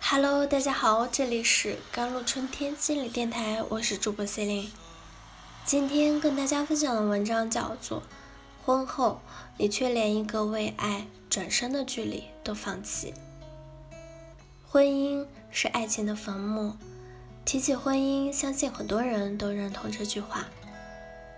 [0.00, 4.70] Hello，大家好，这里是甘露春天心理电台，我是主播 Celine。
[5.64, 8.00] 今天跟大家分享的文章叫做
[8.64, 9.20] 《婚后
[9.58, 13.14] 你却连一个为爱转身的距离都放弃》。
[14.66, 16.76] 婚姻是爱情的坟墓，
[17.44, 20.46] 提起婚姻，相信很多人都认同这句话。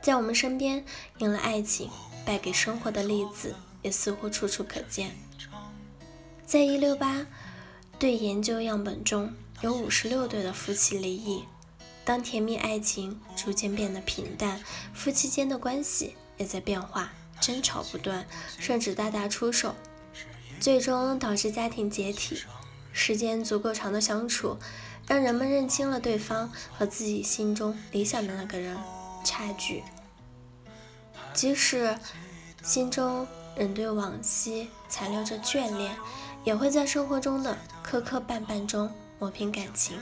[0.00, 0.84] 在我们身边，
[1.18, 1.90] 赢了爱情，
[2.24, 5.14] 败给生活的例子也似乎处处可见。
[6.52, 7.26] 在一六八
[7.98, 11.44] 对研究样本中，有五十六对的夫妻离异。
[12.04, 18.26] 当甜蜜爱情逐渐变得平淡，夫妻间的关系也在变化，争吵不断，
[18.58, 19.74] 甚至大打出手，
[20.60, 22.42] 最终导致家庭解体。
[22.92, 24.58] 时间足够长的相处，
[25.08, 28.76] 让人们认清了对方和自己心中理想的那个人
[29.24, 29.82] 差距，
[31.32, 31.98] 即使
[32.62, 35.96] 心中仍对往昔残留着眷恋。
[36.44, 39.98] 也会在生活中的磕磕绊绊中磨平感情。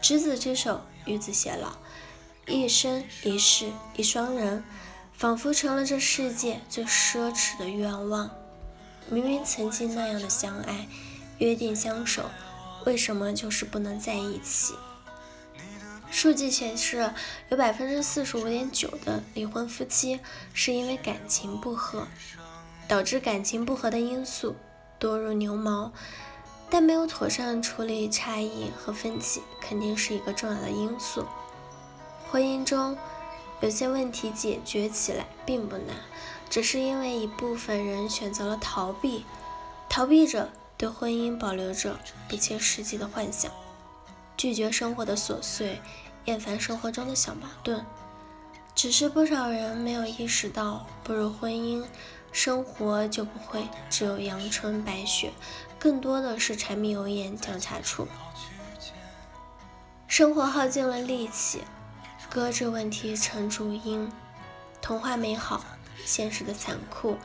[0.00, 1.72] 执子之手，与子偕老，
[2.46, 4.62] 一生一世一双人，
[5.12, 8.30] 仿佛成了这世界最奢侈的愿望。
[9.10, 10.86] 明明曾经那样的相爱，
[11.38, 12.30] 约定相守，
[12.84, 14.74] 为什么就是不能在一起？
[16.10, 17.12] 数据显示，
[17.48, 20.20] 有百分之四十五点九的离婚夫妻
[20.54, 22.06] 是因为感情不和，
[22.86, 24.54] 导致感情不和的因素。
[24.98, 25.92] 多如牛毛，
[26.68, 31.24] 但没有妥善处理差异和分歧，肯定是一个重要的因素。
[32.30, 32.96] 婚姻中
[33.60, 35.96] 有些问题解决起来并不难，
[36.50, 39.24] 只是因为一部分人选择了逃避，
[39.88, 43.50] 逃避着对婚姻保留着不切实际的幻想，
[44.36, 45.80] 拒绝生活的琐碎，
[46.26, 47.84] 厌烦生活中的小矛盾。
[48.78, 51.84] 只是不少人没有意识到，步入婚姻。
[52.30, 55.32] 生活就不会只有阳春白雪，
[55.80, 58.06] 更多的是柴米油盐酱茶醋。
[60.06, 61.64] 生活耗尽了力气，
[62.30, 64.08] 搁置问题成主因。
[64.80, 65.64] 童话美好，
[66.04, 67.18] 现实的残酷。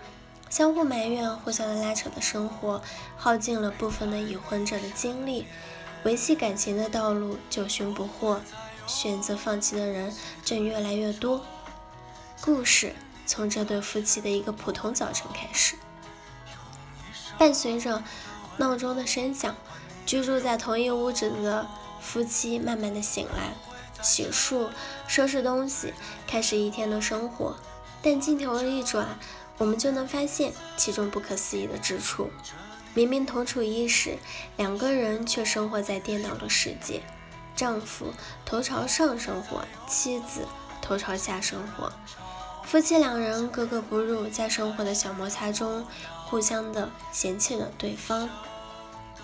[0.50, 2.82] 相互埋怨、互相的拉扯的生活，
[3.16, 5.46] 耗尽了部分的已婚者的精力。
[6.04, 8.40] 维系感情的道路九寻不惑，
[8.88, 10.14] 选择放弃的人
[10.44, 11.46] 正越来越多。
[12.42, 12.94] 故事。
[13.26, 15.78] 从这对夫妻的一个普通早晨开始，
[17.38, 18.04] 伴随着
[18.58, 19.56] 闹钟的声响，
[20.06, 21.66] 居住在同一屋子的
[22.02, 23.54] 夫妻慢慢的醒来，
[24.04, 24.68] 洗漱、
[25.08, 25.94] 收拾东西，
[26.28, 27.56] 开始一天的生活。
[28.02, 29.18] 但镜头一转，
[29.58, 32.30] 我们就能发现其中不可思议的之处：
[32.94, 34.18] 明明同处一室，
[34.58, 37.02] 两个人却生活在颠倒的世界。
[37.56, 38.14] 丈夫
[38.46, 40.48] 头朝上生活，妻子
[40.82, 41.92] 头朝下生活。
[42.64, 45.86] 夫妻两人格格不入，在生活的小摩擦中，
[46.26, 48.30] 互相的嫌弃了对方。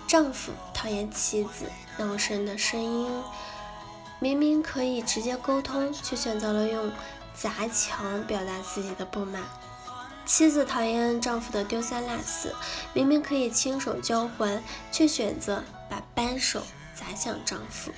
[0.06, 1.64] 丈夫讨厌妻子
[1.96, 3.22] 闹声的声音，
[4.18, 6.92] 明明可以直接沟通，却选择了用
[7.34, 9.42] 砸墙表达自己的不满。
[10.26, 12.54] 妻子讨厌丈夫的丢三落四，
[12.92, 14.62] 明明可以亲手交还，
[14.92, 16.62] 却选择把扳手
[16.94, 17.90] 砸向丈夫。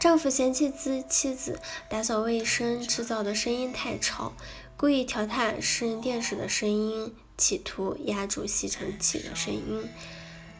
[0.00, 4.32] 丈夫嫌弃妻妻子打扫卫生制造的声音太吵，
[4.78, 9.86] 故意调大私人电视的声音，企图压住吸尘器的声音。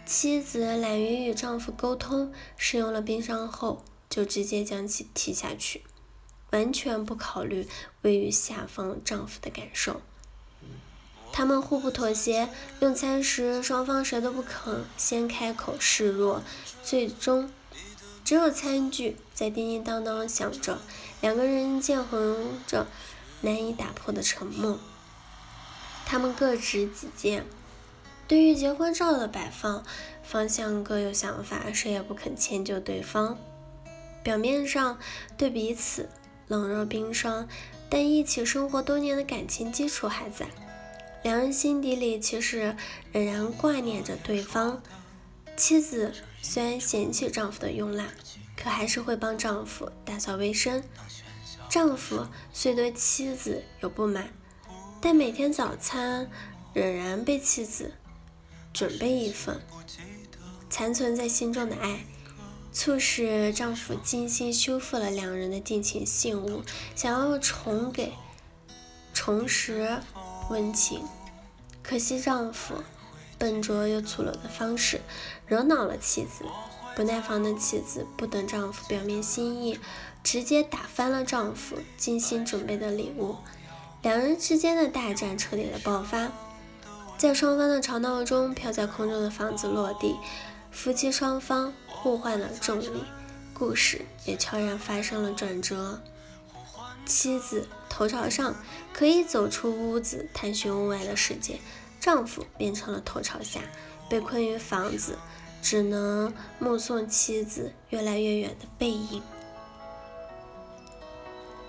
[0.05, 5.85] 妻子懒于与丈夫沟通，使用了冰箱后就直接将其踢下去，
[6.51, 7.67] 完全不考虑
[8.03, 10.03] 位于下方丈夫的感受。
[11.33, 12.51] 他们互不妥协，
[12.81, 16.43] 用餐时双方谁都不肯先开口示弱，
[16.85, 17.51] 最终。
[18.31, 20.79] 只有餐具在叮叮当当响着，
[21.21, 22.87] 两个人见横着
[23.41, 24.79] 难以打破的沉默。
[26.07, 27.45] 他们各执己见，
[28.29, 29.83] 对于结婚照的摆放
[30.23, 33.37] 方向各有想法，谁也不肯迁就对方。
[34.23, 35.01] 表面上
[35.37, 36.09] 对彼此
[36.47, 37.49] 冷若冰霜，
[37.89, 40.47] 但一起生活多年的感情基础还在，
[41.25, 42.77] 两人心底里其实
[43.11, 44.81] 仍然挂念着对方。
[45.57, 48.09] 妻子虽然嫌弃丈夫的慵懒，
[48.57, 50.83] 可还是会帮丈夫打扫卫生。
[51.69, 54.33] 丈夫虽对妻子有不满，
[55.01, 56.29] 但每天早餐
[56.75, 57.93] 仍然被妻子
[58.73, 59.61] 准备一份。
[60.69, 62.05] 残存在心中的爱，
[62.73, 66.63] 促使丈夫精心修复了两人的定情信物，
[66.97, 68.13] 想要重给
[69.13, 70.01] 重拾
[70.49, 71.05] 温情。
[71.83, 72.75] 可惜丈夫。
[73.41, 75.01] 笨拙又粗鲁的方式
[75.47, 76.45] 惹恼了妻子，
[76.95, 79.81] 不耐烦的妻子不等丈夫表明心意，
[80.23, 83.37] 直接打翻了丈夫精心准备的礼物。
[84.03, 86.31] 两人之间的大战彻底的爆发。
[87.17, 90.17] 在双方的吵闹中，飘在空中的房子落地，
[90.71, 93.05] 夫妻双方互换了重力，
[93.55, 96.03] 故事也悄然发生了转折。
[97.07, 98.55] 妻子头朝上，
[98.93, 101.57] 可以走出屋子，探寻屋外的世界；
[102.01, 103.61] 丈夫变成了头朝下，
[104.09, 105.19] 被困于房子，
[105.63, 109.23] 只能目送妻子越来越远的背影。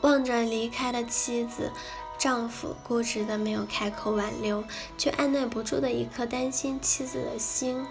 [0.01, 1.72] 望着离开的妻子，
[2.18, 4.63] 丈夫固执的没有开口挽留，
[4.98, 7.86] 却按耐不住的一颗担心妻子的心。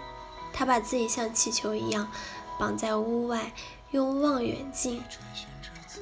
[0.51, 2.11] 他把自己像气球一样
[2.59, 3.53] 绑在屋外，
[3.91, 5.01] 用望远镜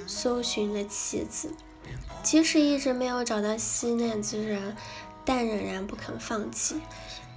[0.08, 1.54] 搜寻着妻子。
[2.24, 4.76] 即使一直没有找到吸难之人，
[5.30, 6.82] 但仍然不肯放弃。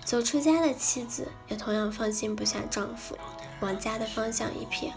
[0.03, 3.19] 走出家的妻子也同样放心不下丈夫，
[3.61, 4.93] 往家的方向一瞥，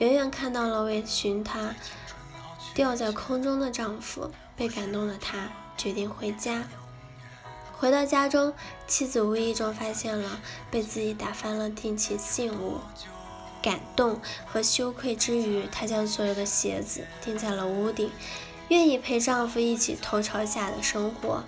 [0.00, 1.76] 远远看到了为寻他。
[2.74, 6.64] 吊在空中的丈夫被感动的她决定回家。
[7.72, 8.52] 回到家中，
[8.88, 10.40] 妻子无意中发现了
[10.72, 12.78] 被自己打翻了定情信物，
[13.62, 18.10] 感动和羞愧之余，她将所有的鞋子钉在了屋顶，
[18.70, 21.44] 愿意陪丈夫一起头朝下的生活。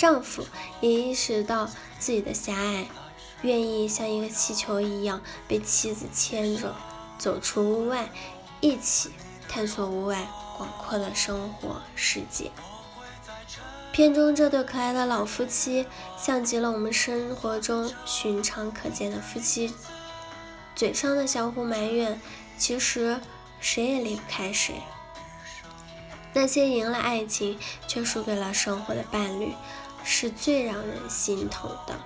[0.00, 0.46] 丈夫
[0.80, 1.68] 也意识到
[1.98, 2.86] 自己的狭隘，
[3.42, 6.74] 愿意像一个气球一样被妻子牵着
[7.18, 8.08] 走出屋外，
[8.62, 9.10] 一起
[9.46, 10.26] 探索屋外。
[10.56, 12.50] 广阔的生活世界。
[13.92, 15.86] 片中这对可爱的老夫妻，
[16.18, 19.74] 像极了我们生活中寻常可见的夫妻，
[20.74, 22.18] 嘴上的相互埋怨，
[22.56, 23.20] 其实
[23.60, 24.76] 谁也离不开谁。
[26.32, 27.58] 那些赢了爱情
[27.88, 29.52] 却输给了生活的伴侣，
[30.04, 31.98] 是最让人心疼的。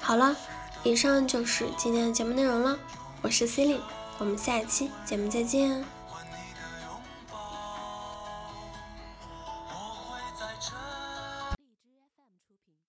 [0.00, 0.36] 好了，
[0.82, 2.78] 以上就是今天的节目内容了。
[3.22, 3.84] 我是 c e l i n e
[4.18, 5.95] 我们下期节目再见。